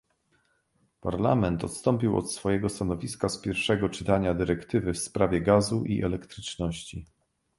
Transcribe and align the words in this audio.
Parlament 1.01 1.63
odstąpił 1.63 2.17
od 2.17 2.31
swojego 2.33 2.69
stanowiska 2.69 3.29
z 3.29 3.37
pierwszego 3.41 3.89
czytania 3.89 4.33
dyrektywy 4.33 4.93
w 4.93 4.99
sprawie 4.99 5.41
gazu 5.41 5.83
i 5.85 6.03
elektryczności 6.03 7.05